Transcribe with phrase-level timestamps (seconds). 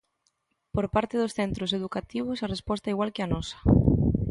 [0.75, 3.57] Por parte dos centros educativos, a resposta é igual que a nosa.